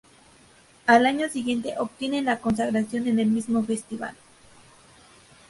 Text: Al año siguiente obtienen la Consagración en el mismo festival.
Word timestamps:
Al 0.87 1.05
año 1.05 1.29
siguiente 1.29 1.75
obtienen 1.77 2.25
la 2.25 2.39
Consagración 2.39 3.05
en 3.05 3.19
el 3.19 3.27
mismo 3.27 3.61
festival. 3.63 4.15